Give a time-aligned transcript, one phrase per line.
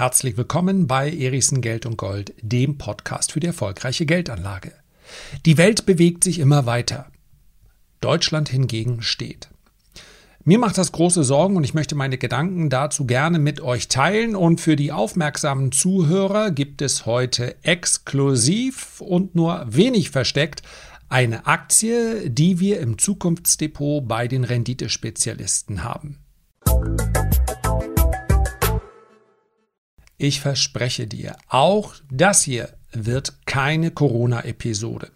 [0.00, 4.72] Herzlich willkommen bei Erichsen Geld und Gold, dem Podcast für die erfolgreiche Geldanlage.
[5.44, 7.08] Die Welt bewegt sich immer weiter.
[8.00, 9.50] Deutschland hingegen steht.
[10.42, 14.36] Mir macht das große Sorgen und ich möchte meine Gedanken dazu gerne mit euch teilen.
[14.36, 20.62] Und für die aufmerksamen Zuhörer gibt es heute exklusiv und nur wenig versteckt
[21.10, 26.16] eine Aktie, die wir im Zukunftsdepot bei den Renditespezialisten haben.
[30.22, 35.08] Ich verspreche dir, auch das hier wird keine Corona-Episode.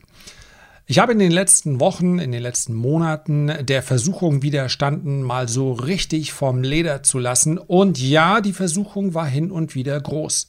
[0.87, 5.73] Ich habe in den letzten Wochen, in den letzten Monaten der Versuchung widerstanden, mal so
[5.73, 7.59] richtig vom Leder zu lassen.
[7.59, 10.49] Und ja, die Versuchung war hin und wieder groß.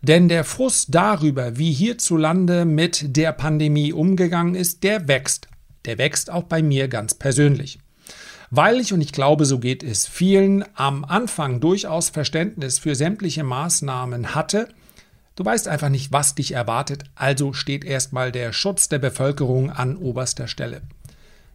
[0.00, 5.48] Denn der Frust darüber, wie hierzulande mit der Pandemie umgegangen ist, der wächst.
[5.84, 7.78] Der wächst auch bei mir ganz persönlich.
[8.54, 13.42] Weil ich, und ich glaube, so geht es vielen, am Anfang durchaus Verständnis für sämtliche
[13.42, 14.68] Maßnahmen hatte,
[15.34, 19.96] Du weißt einfach nicht, was dich erwartet, also steht erstmal der Schutz der Bevölkerung an
[19.96, 20.82] oberster Stelle.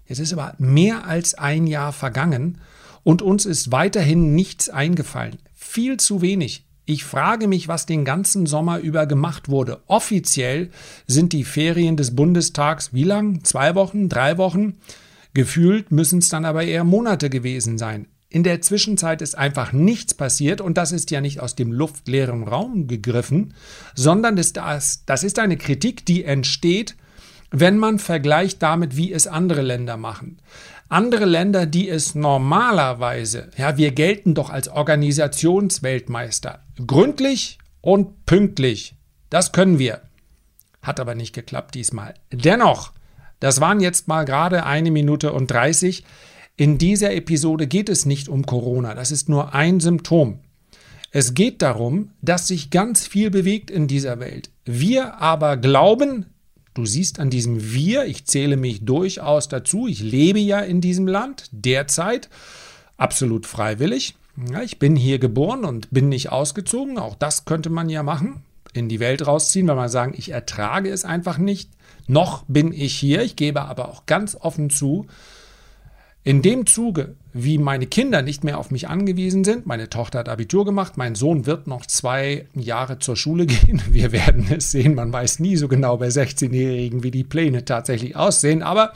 [0.08, 2.58] Jetzt ist aber mehr als ein Jahr vergangen
[3.04, 5.38] und uns ist weiterhin nichts eingefallen.
[5.54, 6.66] Viel zu wenig.
[6.86, 9.82] Ich frage mich, was den ganzen Sommer über gemacht wurde.
[9.86, 10.72] Offiziell
[11.06, 13.44] sind die Ferien des Bundestags wie lang?
[13.44, 14.10] Zwei Wochen?
[14.10, 14.78] Drei Wochen?
[15.38, 18.08] Gefühlt müssen es dann aber eher Monate gewesen sein.
[18.28, 22.42] In der Zwischenzeit ist einfach nichts passiert und das ist ja nicht aus dem luftleeren
[22.42, 23.54] Raum gegriffen,
[23.94, 24.54] sondern das,
[25.06, 26.96] das ist eine Kritik, die entsteht,
[27.52, 30.42] wenn man vergleicht damit, wie es andere Länder machen.
[30.90, 38.96] Andere Länder, die es normalerweise, ja, wir gelten doch als Organisationsweltmeister, gründlich und pünktlich.
[39.30, 40.02] Das können wir.
[40.82, 42.16] Hat aber nicht geklappt diesmal.
[42.32, 42.92] Dennoch,
[43.40, 46.04] das waren jetzt mal gerade eine Minute und 30.
[46.56, 50.40] In dieser Episode geht es nicht um Corona, das ist nur ein Symptom.
[51.12, 54.50] Es geht darum, dass sich ganz viel bewegt in dieser Welt.
[54.66, 56.26] Wir aber glauben,
[56.74, 61.08] du siehst an diesem Wir, ich zähle mich durchaus dazu, ich lebe ja in diesem
[61.08, 62.30] Land derzeit,
[62.98, 64.16] absolut freiwillig.
[64.64, 68.90] Ich bin hier geboren und bin nicht ausgezogen, auch das könnte man ja machen, in
[68.90, 71.72] die Welt rausziehen, weil man sagen, ich ertrage es einfach nicht.
[72.08, 75.08] Noch bin ich hier, ich gebe aber auch ganz offen zu,
[76.28, 80.28] in dem Zuge, wie meine Kinder nicht mehr auf mich angewiesen sind, meine Tochter hat
[80.28, 83.82] Abitur gemacht, mein Sohn wird noch zwei Jahre zur Schule gehen.
[83.90, 84.94] Wir werden es sehen.
[84.94, 88.62] Man weiß nie so genau bei 16-Jährigen, wie die Pläne tatsächlich aussehen.
[88.62, 88.92] Aber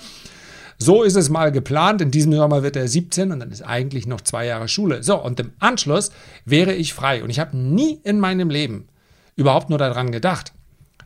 [0.78, 2.02] so ist es mal geplant.
[2.02, 5.02] In diesem Sommer wird er 17 und dann ist eigentlich noch zwei Jahre Schule.
[5.02, 6.12] So, und im Anschluss
[6.44, 7.24] wäre ich frei.
[7.24, 8.90] Und ich habe nie in meinem Leben
[9.38, 10.52] überhaupt nur daran gedacht,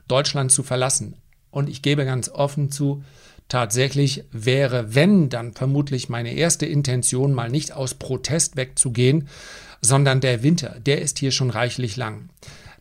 [0.08, 1.18] Deutschland zu verlassen.
[1.56, 3.02] Und ich gebe ganz offen zu,
[3.48, 9.28] Tatsächlich wäre, wenn, dann vermutlich meine erste Intention mal nicht aus Protest wegzugehen,
[9.82, 12.30] sondern der Winter, der ist hier schon reichlich lang.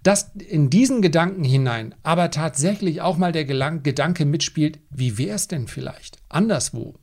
[0.03, 5.49] Dass in diesen Gedanken hinein aber tatsächlich auch mal der Gedanke mitspielt, wie wäre es
[5.49, 6.95] denn vielleicht anderswo?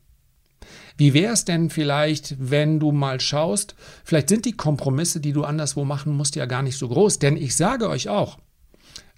[0.97, 5.43] Wie wäre es denn vielleicht, wenn du mal schaust, vielleicht sind die Kompromisse, die du
[5.43, 7.19] anderswo machen musst, ja gar nicht so groß.
[7.19, 8.37] Denn ich sage euch auch,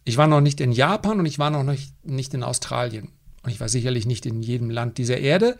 [0.05, 3.09] ich war noch nicht in Japan und ich war noch nicht, nicht in Australien.
[3.43, 5.57] Und ich war sicherlich nicht in jedem Land dieser Erde.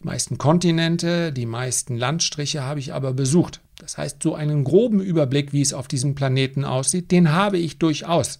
[0.00, 3.60] Die meisten Kontinente, die meisten Landstriche habe ich aber besucht.
[3.78, 7.78] Das heißt, so einen groben Überblick, wie es auf diesem Planeten aussieht, den habe ich
[7.78, 8.38] durchaus.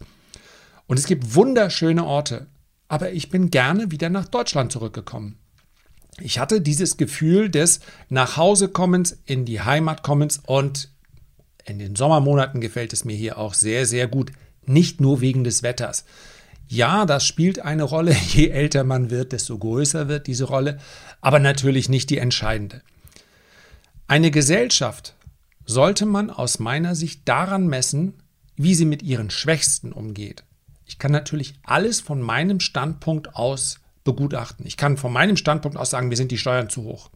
[0.87, 2.47] Und es gibt wunderschöne Orte.
[2.89, 5.39] Aber ich bin gerne wieder nach Deutschland zurückgekommen.
[6.21, 10.91] Ich hatte dieses Gefühl des Nachhausekommens, in die Heimat kommens und
[11.65, 14.33] in den Sommermonaten gefällt es mir hier auch sehr, sehr gut.
[14.69, 16.05] Nicht nur wegen des Wetters.
[16.69, 18.15] Ja, das spielt eine Rolle.
[18.29, 20.79] Je älter man wird, desto größer wird diese Rolle,
[21.21, 22.83] aber natürlich nicht die entscheidende.
[24.07, 25.15] Eine Gesellschaft
[25.65, 28.15] sollte man aus meiner Sicht daran messen,
[28.57, 30.45] wie sie mit ihren Schwächsten umgeht.
[30.87, 34.67] Ich kann natürlich alles von meinem Standpunkt aus begutachten.
[34.67, 37.11] Ich kann von meinem Standpunkt aus sagen, mir sind die Steuern zu hoch.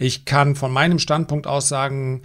[0.00, 2.22] Ich kann von meinem Standpunkt aus sagen,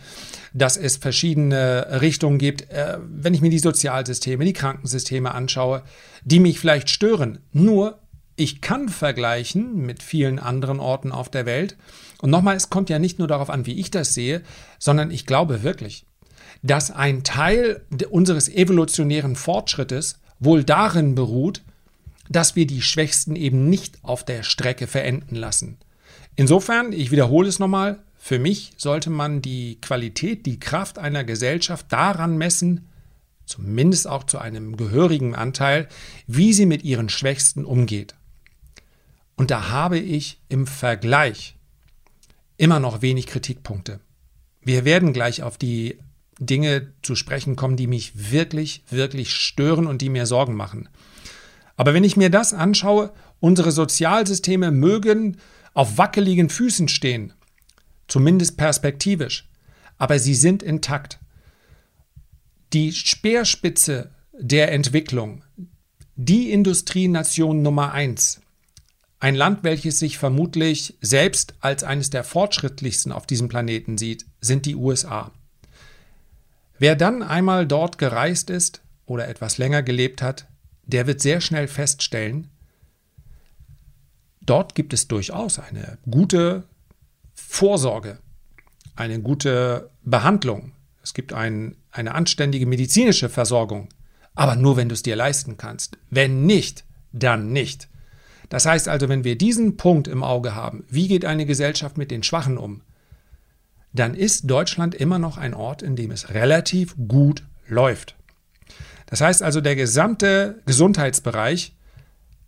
[0.53, 5.83] dass es verschiedene Richtungen gibt, äh, wenn ich mir die Sozialsysteme, die Krankensysteme anschaue,
[6.23, 7.39] die mich vielleicht stören.
[7.51, 7.99] Nur,
[8.37, 11.75] ich kann vergleichen mit vielen anderen Orten auf der Welt.
[12.21, 14.41] Und nochmal, es kommt ja nicht nur darauf an, wie ich das sehe,
[14.79, 16.05] sondern ich glaube wirklich,
[16.63, 21.61] dass ein Teil unseres evolutionären Fortschrittes wohl darin beruht,
[22.29, 25.77] dass wir die Schwächsten eben nicht auf der Strecke verenden lassen.
[26.35, 31.85] Insofern, ich wiederhole es nochmal, für mich sollte man die Qualität, die Kraft einer Gesellschaft
[31.91, 32.87] daran messen,
[33.45, 35.87] zumindest auch zu einem gehörigen Anteil,
[36.27, 38.15] wie sie mit ihren Schwächsten umgeht.
[39.35, 41.55] Und da habe ich im Vergleich
[42.57, 43.99] immer noch wenig Kritikpunkte.
[44.61, 45.99] Wir werden gleich auf die
[46.39, 50.89] Dinge zu sprechen kommen, die mich wirklich, wirklich stören und die mir Sorgen machen.
[51.77, 55.37] Aber wenn ich mir das anschaue, unsere Sozialsysteme mögen
[55.75, 57.33] auf wackeligen Füßen stehen,
[58.07, 59.47] zumindest perspektivisch,
[59.99, 61.19] aber sie sind intakt.
[62.73, 65.43] Die Speerspitze der Entwicklung,
[66.15, 68.41] die Industrienation Nummer eins,
[69.19, 74.65] ein Land, welches sich vermutlich selbst als eines der fortschrittlichsten auf diesem Planeten sieht, sind
[74.65, 75.31] die USA.
[76.77, 80.47] Wer dann einmal dort gereist ist oder etwas länger gelebt hat,
[80.83, 82.49] der wird sehr schnell feststellen,
[84.45, 86.63] dort gibt es durchaus eine gute
[87.33, 88.19] Vorsorge,
[88.95, 90.71] eine gute Behandlung.
[91.03, 93.89] Es gibt ein, eine anständige medizinische Versorgung,
[94.33, 95.97] aber nur wenn du es dir leisten kannst.
[96.09, 97.89] Wenn nicht, dann nicht.
[98.49, 102.11] Das heißt also, wenn wir diesen Punkt im Auge haben, wie geht eine Gesellschaft mit
[102.11, 102.81] den Schwachen um,
[103.93, 108.15] dann ist Deutschland immer noch ein Ort, in dem es relativ gut läuft.
[109.05, 111.74] Das heißt also, der gesamte Gesundheitsbereich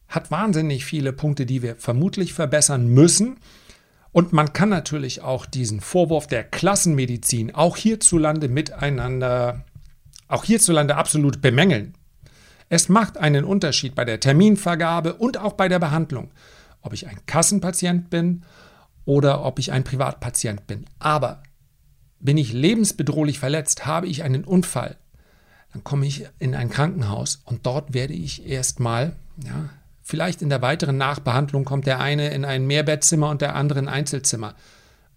[0.07, 3.37] hat wahnsinnig viele Punkte, die wir vermutlich verbessern müssen.
[4.11, 9.65] Und man kann natürlich auch diesen Vorwurf der Klassenmedizin auch hierzulande miteinander,
[10.27, 11.93] auch hierzulande absolut bemängeln.
[12.69, 16.31] Es macht einen Unterschied bei der Terminvergabe und auch bei der Behandlung,
[16.81, 18.43] ob ich ein Kassenpatient bin
[19.05, 20.85] oder ob ich ein Privatpatient bin.
[20.99, 21.43] Aber
[22.19, 24.97] bin ich lebensbedrohlich verletzt, habe ich einen Unfall,
[25.71, 29.15] dann komme ich in ein Krankenhaus und dort werde ich erstmal,
[29.45, 29.69] ja,
[30.07, 33.87] vielleicht in der weiteren Nachbehandlung kommt der eine in ein Mehrbettzimmer und der andere in
[33.87, 34.55] ein Einzelzimmer.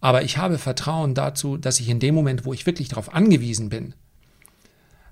[0.00, 3.68] Aber ich habe Vertrauen dazu, dass ich in dem Moment, wo ich wirklich darauf angewiesen
[3.68, 3.94] bin,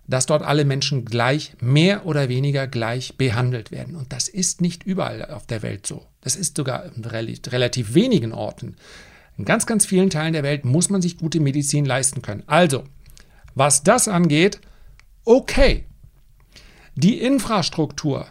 [0.09, 3.95] dass dort alle Menschen gleich, mehr oder weniger gleich behandelt werden.
[3.95, 6.07] Und das ist nicht überall auf der Welt so.
[6.23, 8.77] Das ist sogar in relativ wenigen Orten.
[9.37, 12.43] In ganz, ganz vielen Teilen der Welt muss man sich gute Medizin leisten können.
[12.47, 12.85] Also,
[13.55, 14.61] was das angeht,
[15.25, 15.85] okay.
[16.97, 18.27] Die Infrastruktur,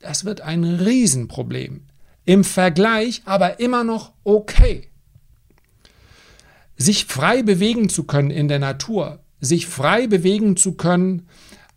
[0.00, 1.82] das wird ein Riesenproblem.
[2.24, 4.88] Im Vergleich aber immer noch okay.
[6.76, 11.28] Sich frei bewegen zu können in der Natur, sich frei bewegen zu können,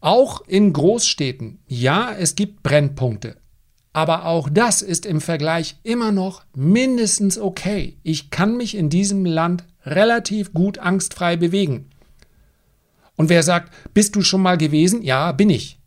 [0.01, 1.59] auch in Großstädten.
[1.67, 3.37] Ja, es gibt Brennpunkte,
[3.93, 7.97] aber auch das ist im Vergleich immer noch mindestens okay.
[8.03, 11.89] Ich kann mich in diesem Land relativ gut angstfrei bewegen.
[13.15, 15.01] Und wer sagt, bist du schon mal gewesen?
[15.01, 15.78] Ja, bin ich.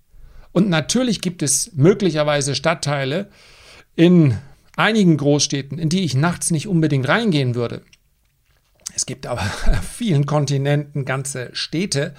[0.52, 3.30] Und natürlich gibt es möglicherweise Stadtteile
[3.96, 4.38] in
[4.76, 7.82] einigen Großstädten, in die ich nachts nicht unbedingt reingehen würde.
[8.94, 12.14] Es gibt aber auf vielen Kontinenten ganze Städte,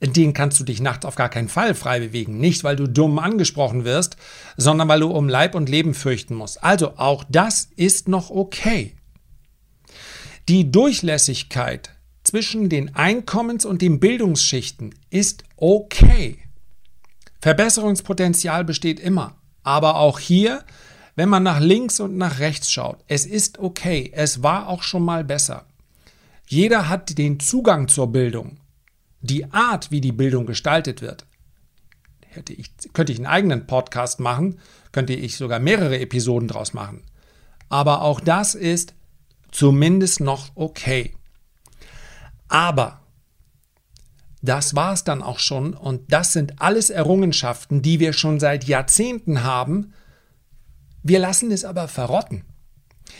[0.00, 2.38] in denen kannst du dich nachts auf gar keinen Fall frei bewegen.
[2.38, 4.16] Nicht, weil du dumm angesprochen wirst,
[4.56, 6.62] sondern weil du um Leib und Leben fürchten musst.
[6.62, 8.94] Also auch das ist noch okay.
[10.48, 11.90] Die Durchlässigkeit
[12.24, 16.38] zwischen den Einkommens- und den Bildungsschichten ist okay.
[17.42, 19.34] Verbesserungspotenzial besteht immer.
[19.64, 20.64] Aber auch hier,
[21.16, 24.10] wenn man nach links und nach rechts schaut, es ist okay.
[24.14, 25.66] Es war auch schon mal besser.
[26.46, 28.58] Jeder hat den Zugang zur Bildung.
[29.20, 31.26] Die Art, wie die Bildung gestaltet wird,
[32.20, 34.60] hätte ich, könnte ich einen eigenen Podcast machen,
[34.92, 37.02] könnte ich sogar mehrere Episoden draus machen.
[37.68, 38.94] Aber auch das ist
[39.50, 41.14] zumindest noch okay.
[42.48, 43.01] Aber
[44.42, 48.64] das war es dann auch schon und das sind alles Errungenschaften, die wir schon seit
[48.64, 49.92] Jahrzehnten haben.
[51.04, 52.44] Wir lassen es aber verrotten.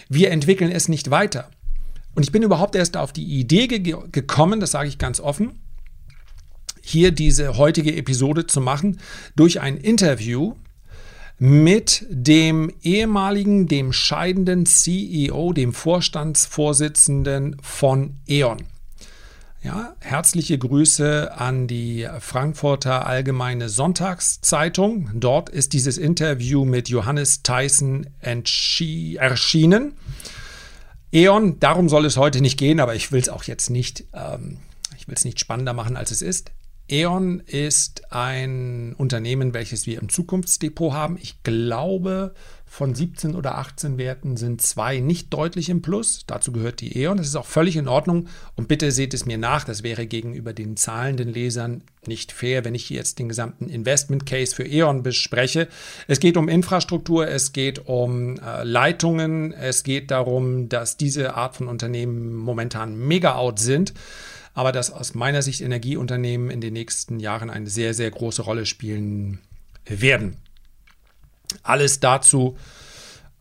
[0.08, 1.48] Wir entwickeln es nicht weiter.
[2.14, 5.60] Und ich bin überhaupt erst auf die Idee ge gekommen, das sage ich ganz offen,
[6.82, 9.00] hier diese heutige Episode zu machen
[9.36, 10.56] durch ein Interview
[11.38, 18.71] mit dem ehemaligen, dem scheidenden CEO, dem Vorstandsvorsitzenden von E.ON.
[19.64, 25.10] Ja, herzliche Grüße an die Frankfurter Allgemeine Sonntagszeitung.
[25.14, 29.94] Dort ist dieses Interview mit Johannes Tyson erschienen.
[31.12, 34.58] E.ON, darum soll es heute nicht gehen, aber ich will es auch jetzt nicht, ähm,
[34.98, 36.50] ich will es nicht spannender machen, als es ist.
[36.88, 41.16] E.ON ist ein Unternehmen, welches wir im Zukunftsdepot haben.
[41.22, 42.34] Ich glaube,
[42.72, 46.24] von 17 oder 18 Werten sind zwei nicht deutlich im Plus.
[46.26, 47.18] Dazu gehört die E.ON.
[47.18, 48.28] Das ist auch völlig in Ordnung.
[48.56, 52.74] Und bitte seht es mir nach, das wäre gegenüber den zahlenden Lesern nicht fair, wenn
[52.74, 55.68] ich jetzt den gesamten Investment Case für E.ON bespreche.
[56.08, 61.56] Es geht um Infrastruktur, es geht um äh, Leitungen, es geht darum, dass diese Art
[61.56, 63.92] von Unternehmen momentan mega out sind
[64.54, 68.66] aber dass aus meiner Sicht Energieunternehmen in den nächsten Jahren eine sehr, sehr große Rolle
[68.66, 69.38] spielen
[69.86, 70.36] werden.
[71.62, 72.56] Alles dazu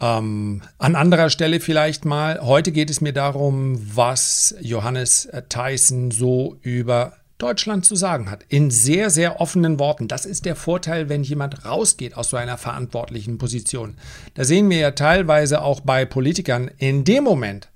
[0.02, 2.42] ähm, an anderer Stelle vielleicht mal.
[2.42, 8.44] Heute geht es mir darum, was Johannes Tyson so über Deutschland zu sagen hat.
[8.50, 10.08] In sehr, sehr offenen Worten.
[10.08, 13.96] Das ist der Vorteil, wenn jemand rausgeht aus so einer verantwortlichen Position.
[14.34, 17.70] Da sehen wir ja teilweise auch bei Politikern in dem Moment,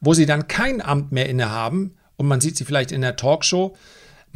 [0.00, 3.76] wo sie dann kein Amt mehr innehaben und man sieht sie vielleicht in der Talkshow.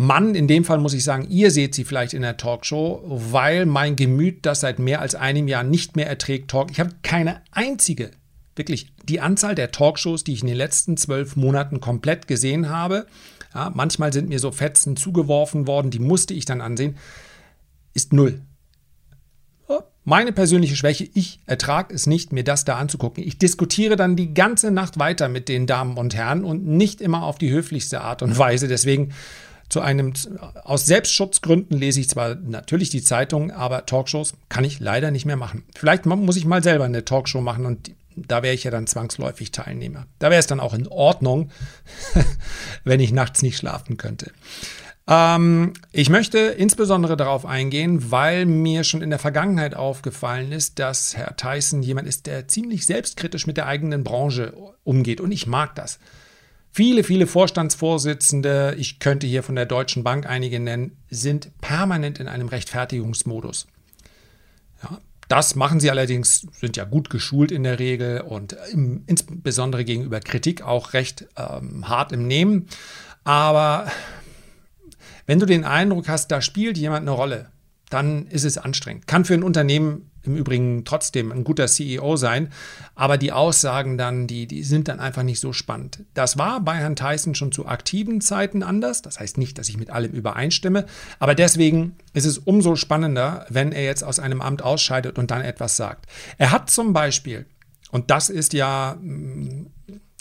[0.00, 3.66] Mann, in dem Fall muss ich sagen, ihr seht sie vielleicht in der Talkshow, weil
[3.66, 6.52] mein Gemüt das seit mehr als einem Jahr nicht mehr erträgt.
[6.52, 6.70] Talk.
[6.70, 8.12] Ich habe keine einzige,
[8.54, 13.06] wirklich die Anzahl der Talkshows, die ich in den letzten zwölf Monaten komplett gesehen habe,
[13.52, 16.96] ja, manchmal sind mir so Fetzen zugeworfen worden, die musste ich dann ansehen,
[17.92, 18.40] ist null.
[20.04, 23.22] Meine persönliche Schwäche, ich ertrage es nicht, mir das da anzugucken.
[23.22, 27.24] Ich diskutiere dann die ganze Nacht weiter mit den Damen und Herren und nicht immer
[27.24, 28.68] auf die höflichste Art und Weise.
[28.68, 29.12] Deswegen
[29.68, 30.14] zu einem,
[30.64, 35.36] aus Selbstschutzgründen lese ich zwar natürlich die Zeitung, aber Talkshows kann ich leider nicht mehr
[35.36, 35.64] machen.
[35.74, 39.52] Vielleicht muss ich mal selber eine Talkshow machen und da wäre ich ja dann zwangsläufig
[39.52, 40.06] Teilnehmer.
[40.18, 41.50] Da wäre es dann auch in Ordnung,
[42.84, 44.32] wenn ich nachts nicht schlafen könnte.
[45.08, 51.16] Ähm, ich möchte insbesondere darauf eingehen, weil mir schon in der Vergangenheit aufgefallen ist, dass
[51.16, 54.52] Herr Tyson jemand ist, der ziemlich selbstkritisch mit der eigenen Branche
[54.84, 55.20] umgeht.
[55.20, 55.98] Und ich mag das.
[56.70, 62.28] Viele, viele Vorstandsvorsitzende, ich könnte hier von der Deutschen Bank einige nennen, sind permanent in
[62.28, 63.66] einem Rechtfertigungsmodus.
[64.82, 69.84] Ja, das machen sie allerdings, sind ja gut geschult in der Regel und im, insbesondere
[69.84, 72.66] gegenüber Kritik auch recht ähm, hart im Nehmen.
[73.24, 73.90] Aber
[75.26, 77.50] wenn du den Eindruck hast, da spielt jemand eine Rolle,
[77.90, 79.06] dann ist es anstrengend.
[79.06, 82.50] Kann für ein Unternehmen im Übrigen trotzdem ein guter CEO sein,
[82.94, 86.04] aber die Aussagen dann, die, die sind dann einfach nicht so spannend.
[86.14, 89.02] Das war bei Herrn Tyson schon zu aktiven Zeiten anders.
[89.02, 90.86] Das heißt nicht, dass ich mit allem übereinstimme,
[91.18, 95.42] aber deswegen ist es umso spannender, wenn er jetzt aus einem Amt ausscheidet und dann
[95.42, 96.06] etwas sagt.
[96.36, 97.46] Er hat zum Beispiel,
[97.90, 98.98] und das ist ja,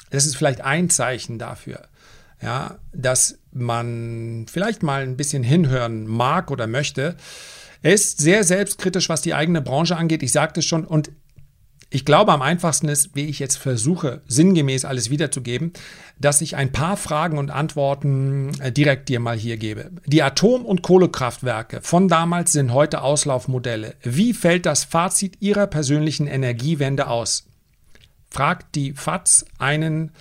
[0.09, 1.83] das ist vielleicht ein Zeichen dafür,
[2.41, 7.15] ja, dass man vielleicht mal ein bisschen hinhören mag oder möchte.
[7.81, 10.23] Er ist sehr selbstkritisch, was die eigene Branche angeht.
[10.23, 10.85] Ich sagte es schon.
[10.85, 11.11] Und
[11.89, 15.71] ich glaube, am einfachsten ist, wie ich jetzt versuche, sinngemäß alles wiederzugeben,
[16.19, 19.91] dass ich ein paar Fragen und Antworten äh, direkt dir mal hier gebe.
[20.05, 23.95] Die Atom- und Kohlekraftwerke von damals sind heute Auslaufmodelle.
[24.03, 27.47] Wie fällt das Fazit Ihrer persönlichen Energiewende aus?
[28.29, 30.11] Fragt die FATS einen,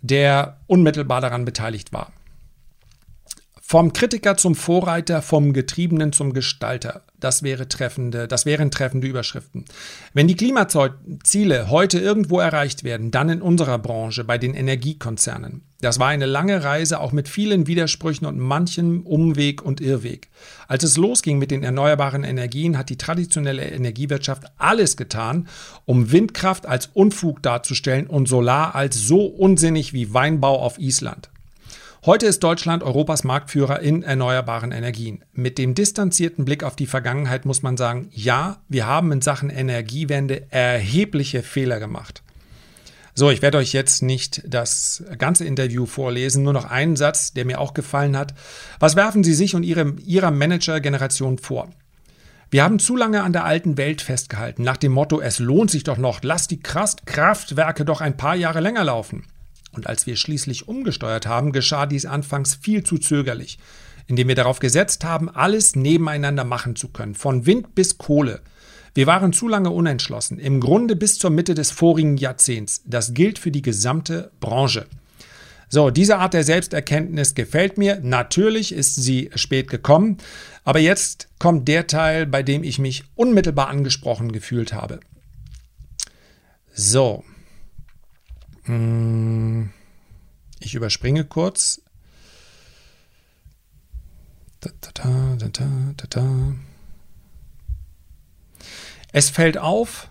[0.00, 2.10] der unmittelbar daran beteiligt war.
[3.72, 7.04] Vom Kritiker zum Vorreiter, vom Getriebenen zum Gestalter.
[7.18, 9.64] Das, wäre treffende, das wären treffende Überschriften.
[10.12, 15.62] Wenn die Klimaziele heute irgendwo erreicht werden, dann in unserer Branche, bei den Energiekonzernen.
[15.80, 20.28] Das war eine lange Reise, auch mit vielen Widersprüchen und manchem Umweg und Irrweg.
[20.68, 25.48] Als es losging mit den erneuerbaren Energien, hat die traditionelle Energiewirtschaft alles getan,
[25.86, 31.31] um Windkraft als Unfug darzustellen und Solar als so unsinnig wie Weinbau auf Island.
[32.04, 35.24] Heute ist Deutschland Europas Marktführer in erneuerbaren Energien.
[35.34, 39.50] Mit dem distanzierten Blick auf die Vergangenheit muss man sagen, ja, wir haben in Sachen
[39.50, 42.24] Energiewende erhebliche Fehler gemacht.
[43.14, 47.44] So, ich werde euch jetzt nicht das ganze Interview vorlesen, nur noch einen Satz, der
[47.44, 48.34] mir auch gefallen hat.
[48.80, 51.68] Was werfen Sie sich und Ihre, Ihrer Manager-Generation vor?
[52.50, 55.84] Wir haben zu lange an der alten Welt festgehalten, nach dem Motto, es lohnt sich
[55.84, 59.24] doch noch, lass die Kraftwerke doch ein paar Jahre länger laufen.
[59.72, 63.58] Und als wir schließlich umgesteuert haben, geschah dies anfangs viel zu zögerlich,
[64.06, 68.42] indem wir darauf gesetzt haben, alles nebeneinander machen zu können, von Wind bis Kohle.
[68.94, 72.82] Wir waren zu lange unentschlossen, im Grunde bis zur Mitte des vorigen Jahrzehnts.
[72.84, 74.86] Das gilt für die gesamte Branche.
[75.70, 77.98] So, diese Art der Selbsterkenntnis gefällt mir.
[78.02, 80.18] Natürlich ist sie spät gekommen,
[80.64, 85.00] aber jetzt kommt der Teil, bei dem ich mich unmittelbar angesprochen gefühlt habe.
[86.74, 87.24] So,
[90.60, 91.80] ich überspringe kurz.
[99.12, 100.08] Es fällt auf,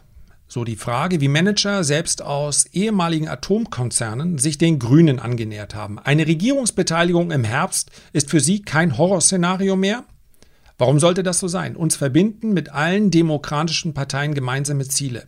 [0.48, 5.98] so die Frage, wie Manager selbst aus ehemaligen Atomkonzernen sich den Grünen angenähert haben.
[5.98, 10.04] Eine Regierungsbeteiligung im Herbst ist für sie kein Horrorszenario mehr.
[10.78, 11.78] Warum sollte das so sein?
[11.78, 15.28] Uns verbinden mit allen demokratischen Parteien gemeinsame Ziele.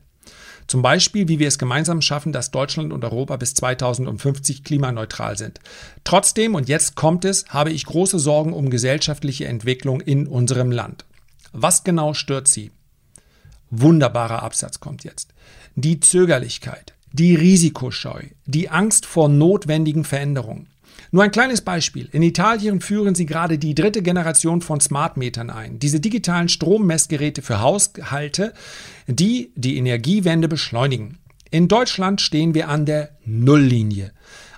[0.67, 5.59] Zum Beispiel, wie wir es gemeinsam schaffen, dass Deutschland und Europa bis 2050 klimaneutral sind.
[6.03, 11.05] Trotzdem, und jetzt kommt es, habe ich große Sorgen um gesellschaftliche Entwicklung in unserem Land.
[11.51, 12.71] Was genau stört Sie?
[13.69, 15.33] Wunderbarer Absatz kommt jetzt.
[15.75, 20.67] Die Zögerlichkeit, die Risikoscheu, die Angst vor notwendigen Veränderungen.
[21.13, 22.09] Nur ein kleines Beispiel.
[22.11, 25.77] In Italien führen sie gerade die dritte Generation von Smartmetern ein.
[25.77, 28.51] Diese digitalen Strommessgeräte für Haushalte,
[29.05, 31.19] die die Energiewende beschleunigen.
[31.51, 34.11] In Deutschland stehen wir an der Nulllinie.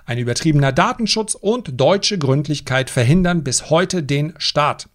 [0.06, 4.88] Ein übertriebener Datenschutz und deutsche Gründlichkeit verhindern bis heute den Staat.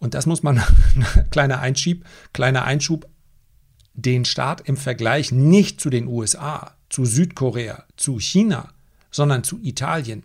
[0.00, 0.60] Und das muss man,
[1.30, 1.98] kleiner Einschub,
[2.32, 3.06] kleiner Einschub,
[3.94, 8.72] den Staat im Vergleich nicht zu den USA, zu Südkorea, zu China,
[9.10, 10.24] sondern zu Italien.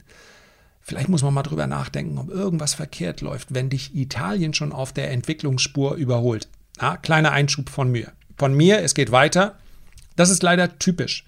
[0.81, 4.93] Vielleicht muss man mal drüber nachdenken, ob irgendwas verkehrt läuft, wenn dich Italien schon auf
[4.93, 6.47] der Entwicklungsspur überholt.
[6.77, 8.11] Ah, kleiner Einschub von mir.
[8.37, 9.57] Von mir, es geht weiter.
[10.15, 11.25] Das ist leider typisch.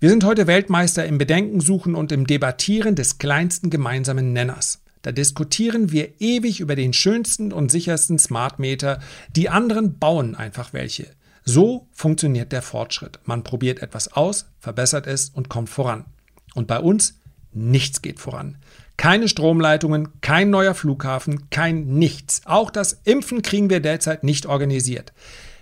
[0.00, 4.80] Wir sind heute Weltmeister im Bedenkensuchen und im Debattieren des kleinsten gemeinsamen Nenners.
[5.02, 9.00] Da diskutieren wir ewig über den schönsten und sichersten Smart Meter.
[9.36, 11.08] Die anderen bauen einfach welche.
[11.44, 13.18] So funktioniert der Fortschritt.
[13.24, 16.06] Man probiert etwas aus, verbessert es und kommt voran.
[16.54, 17.20] Und bei uns
[17.52, 18.56] nichts geht voran.
[18.96, 22.42] Keine Stromleitungen, kein neuer Flughafen, kein nichts.
[22.44, 25.12] Auch das Impfen kriegen wir derzeit nicht organisiert.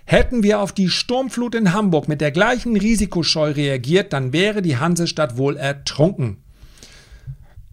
[0.05, 4.77] Hätten wir auf die Sturmflut in Hamburg mit der gleichen Risikoscheu reagiert, dann wäre die
[4.77, 6.43] Hansestadt wohl ertrunken.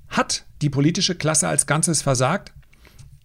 [0.09, 2.53] Hat die politische Klasse als Ganzes versagt?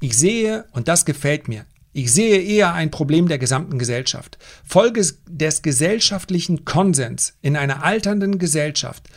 [0.02, 4.38] Ich sehe, und das gefällt mir, ich sehe eher ein Problem der gesamten Gesellschaft.
[4.66, 9.08] Folge des gesellschaftlichen Konsens in einer alternden Gesellschaft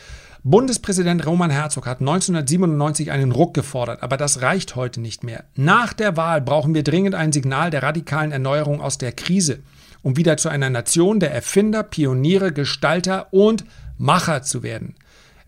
[0.43, 5.43] Bundespräsident Roman Herzog hat 1997 einen Ruck gefordert, aber das reicht heute nicht mehr.
[5.55, 9.59] Nach der Wahl brauchen wir dringend ein Signal der radikalen Erneuerung aus der Krise,
[10.01, 13.65] um wieder zu einer Nation der Erfinder, Pioniere, Gestalter und
[13.97, 14.95] Macher zu werden.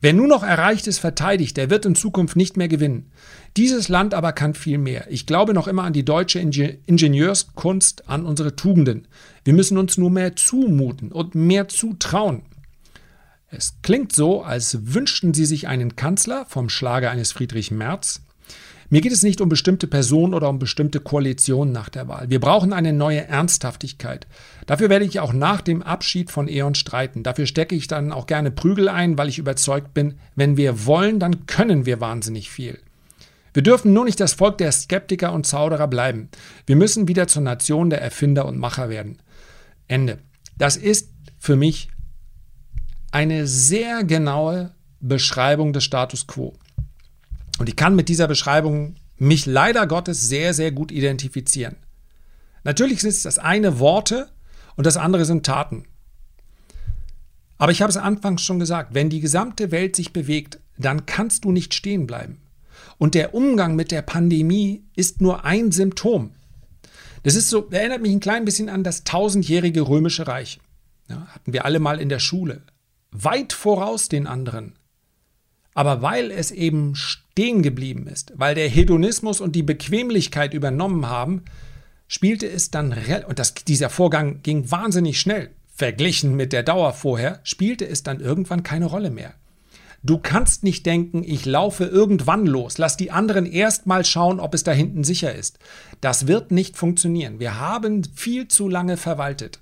[0.01, 3.11] Wer nur noch Erreichtes verteidigt, der wird in Zukunft nicht mehr gewinnen.
[3.55, 5.05] Dieses Land aber kann viel mehr.
[5.09, 9.07] Ich glaube noch immer an die deutsche Ingenieurskunst, an unsere Tugenden.
[9.45, 12.41] Wir müssen uns nur mehr zumuten und mehr zutrauen.
[13.53, 18.21] Es klingt so, als wünschten Sie sich einen Kanzler vom Schlage eines Friedrich Merz.
[18.89, 22.29] Mir geht es nicht um bestimmte Personen oder um bestimmte Koalitionen nach der Wahl.
[22.29, 24.25] Wir brauchen eine neue Ernsthaftigkeit.
[24.67, 27.23] Dafür werde ich auch nach dem Abschied von E.ON streiten.
[27.23, 31.19] Dafür stecke ich dann auch gerne Prügel ein, weil ich überzeugt bin, wenn wir wollen,
[31.19, 32.79] dann können wir wahnsinnig viel.
[33.53, 36.29] Wir dürfen nur nicht das Volk der Skeptiker und Zauderer bleiben.
[36.65, 39.17] Wir müssen wieder zur Nation der Erfinder und Macher werden.
[39.89, 40.19] Ende.
[40.57, 41.89] Das ist für mich
[43.11, 44.71] eine sehr genaue
[45.01, 46.53] Beschreibung des Status quo.
[47.59, 51.75] Und ich kann mit dieser Beschreibung mich leider Gottes sehr, sehr gut identifizieren.
[52.63, 54.29] Natürlich sind das eine Worte
[54.75, 55.85] und das andere sind Taten.
[57.57, 61.43] Aber ich habe es anfangs schon gesagt, wenn die gesamte Welt sich bewegt, dann kannst
[61.43, 62.39] du nicht stehen bleiben.
[62.97, 66.31] Und der Umgang mit der Pandemie ist nur ein Symptom.
[67.23, 70.59] Das ist so, erinnert mich ein klein bisschen an das tausendjährige römische Reich.
[71.07, 72.63] Ja, hatten wir alle mal in der Schule
[73.11, 74.75] weit voraus den anderen.
[75.73, 81.43] Aber weil es eben stehen geblieben ist, weil der Hedonismus und die Bequemlichkeit übernommen haben,
[82.07, 82.93] spielte es dann,
[83.27, 88.19] und das, dieser Vorgang ging wahnsinnig schnell, verglichen mit der Dauer vorher, spielte es dann
[88.19, 89.33] irgendwann keine Rolle mehr.
[90.03, 94.55] Du kannst nicht denken, ich laufe irgendwann los, lass die anderen erst mal schauen, ob
[94.55, 95.59] es da hinten sicher ist.
[96.01, 97.39] Das wird nicht funktionieren.
[97.39, 99.59] Wir haben viel zu lange verwaltet.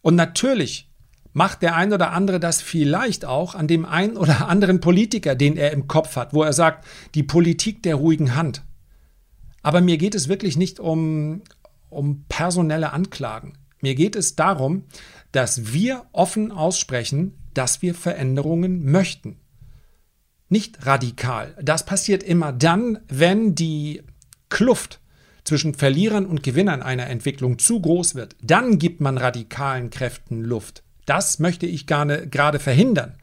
[0.00, 0.88] Und natürlich
[1.36, 5.58] macht der ein oder andere das vielleicht auch an dem ein oder anderen Politiker, den
[5.58, 8.62] er im Kopf hat, wo er sagt, die Politik der ruhigen Hand.
[9.62, 11.42] Aber mir geht es wirklich nicht um,
[11.90, 13.58] um personelle Anklagen.
[13.82, 14.84] Mir geht es darum,
[15.30, 19.36] dass wir offen aussprechen, dass wir Veränderungen möchten.
[20.48, 21.54] Nicht radikal.
[21.60, 24.02] Das passiert immer dann, wenn die
[24.48, 25.00] Kluft
[25.44, 28.36] zwischen Verlierern und Gewinnern einer Entwicklung zu groß wird.
[28.42, 30.82] Dann gibt man radikalen Kräften Luft.
[31.06, 33.14] Das möchte ich gerne gerade verhindern.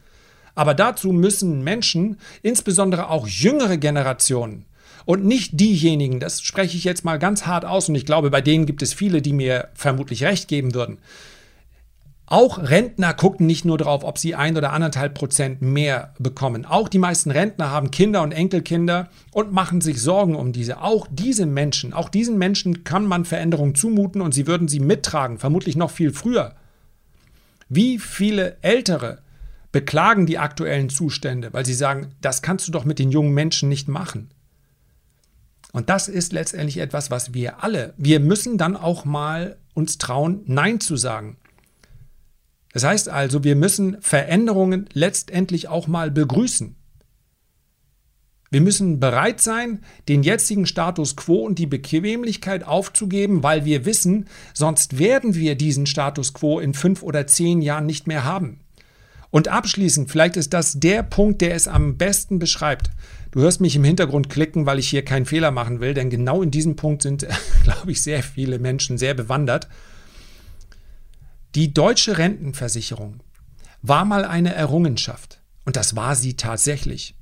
[0.56, 4.66] Aber dazu müssen Menschen, insbesondere auch jüngere Generationen,
[5.06, 8.42] und nicht diejenigen, das spreche ich jetzt mal ganz hart aus, und ich glaube, bei
[8.42, 10.98] denen gibt es viele, die mir vermutlich recht geben würden.
[12.26, 16.66] Auch Rentner gucken nicht nur darauf, ob sie ein oder anderthalb Prozent mehr bekommen.
[16.66, 20.82] Auch die meisten Rentner haben Kinder und Enkelkinder und machen sich Sorgen um diese.
[20.82, 25.38] Auch diese Menschen, auch diesen Menschen kann man Veränderungen zumuten und sie würden sie mittragen,
[25.38, 26.56] vermutlich noch viel früher.
[27.76, 29.24] Wie viele Ältere
[29.72, 33.68] beklagen die aktuellen Zustände, weil sie sagen, das kannst du doch mit den jungen Menschen
[33.68, 34.30] nicht machen.
[35.72, 40.42] Und das ist letztendlich etwas, was wir alle, wir müssen dann auch mal uns trauen,
[40.46, 41.38] Nein zu sagen.
[42.74, 46.76] Das heißt also, wir müssen Veränderungen letztendlich auch mal begrüßen.
[48.54, 54.28] Wir müssen bereit sein, den jetzigen Status quo und die Bequemlichkeit aufzugeben, weil wir wissen,
[54.54, 58.60] sonst werden wir diesen Status quo in fünf oder zehn Jahren nicht mehr haben.
[59.32, 62.92] Und abschließend, vielleicht ist das der Punkt, der es am besten beschreibt.
[63.32, 66.44] Du hörst mich im Hintergrund klicken, weil ich hier keinen Fehler machen will, denn genau
[66.44, 67.26] in diesem Punkt sind,
[67.64, 69.68] glaube ich, sehr viele Menschen sehr bewandert.
[71.56, 73.22] Die deutsche Rentenversicherung
[73.82, 75.42] war mal eine Errungenschaft.
[75.66, 77.16] Und das war sie tatsächlich.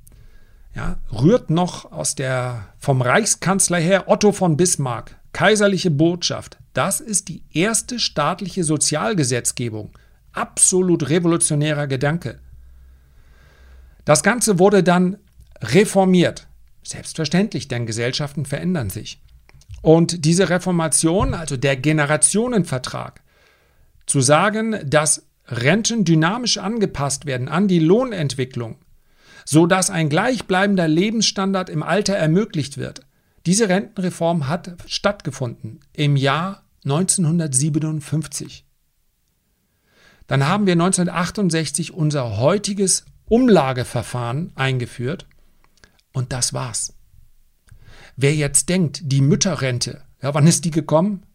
[0.73, 6.57] Ja, rührt noch aus der vom Reichskanzler her Otto von Bismarck, kaiserliche Botschaft.
[6.73, 9.91] Das ist die erste staatliche Sozialgesetzgebung.
[10.31, 12.39] Absolut revolutionärer Gedanke.
[14.05, 15.17] Das Ganze wurde dann
[15.61, 16.47] reformiert.
[16.83, 19.21] Selbstverständlich, denn Gesellschaften verändern sich.
[19.81, 23.21] Und diese Reformation, also der Generationenvertrag,
[24.05, 28.77] zu sagen, dass Renten dynamisch angepasst werden an die Lohnentwicklung,
[29.45, 33.01] so dass ein gleichbleibender Lebensstandard im Alter ermöglicht wird.
[33.45, 38.65] Diese Rentenreform hat stattgefunden im Jahr 1957.
[40.27, 45.25] Dann haben wir 1968 unser heutiges Umlageverfahren eingeführt
[46.13, 46.93] und das war's.
[48.15, 51.25] Wer jetzt denkt, die Mütterrente, ja, wann ist die gekommen?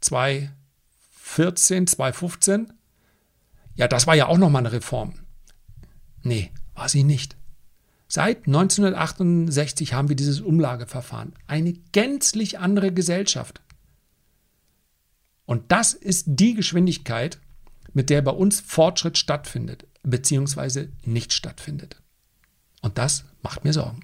[0.00, 2.72] 2014, 2015?
[3.74, 5.14] Ja, das war ja auch nochmal eine Reform.
[6.22, 7.36] Nee, war sie nicht.
[8.08, 11.32] Seit 1968 haben wir dieses Umlageverfahren.
[11.48, 13.60] Eine gänzlich andere Gesellschaft.
[15.44, 17.40] Und das ist die Geschwindigkeit,
[17.92, 22.00] mit der bei uns Fortschritt stattfindet, beziehungsweise nicht stattfindet.
[22.82, 24.00] Und das macht mir Sorgen.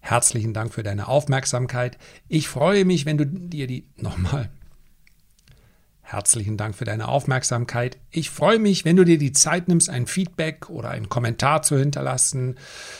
[0.00, 1.98] Herzlichen Dank für deine Aufmerksamkeit.
[2.28, 4.50] Ich freue mich, wenn du dir die nochmal.
[6.08, 7.98] Herzlichen Dank für deine Aufmerksamkeit.
[8.12, 11.76] Ich freue mich, wenn du dir die Zeit nimmst, ein Feedback oder einen Kommentar zu
[11.76, 12.58] hinterlassen.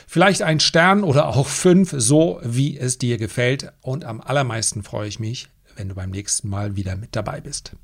[0.09, 3.73] Vielleicht ein Stern oder auch fünf, so wie es dir gefällt.
[3.81, 7.77] Und am allermeisten freue ich mich, wenn du beim nächsten Mal wieder mit dabei bist.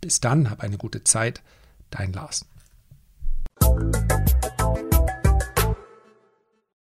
[0.00, 1.42] Bis dann, hab eine gute Zeit.
[1.90, 2.46] Dein Lars.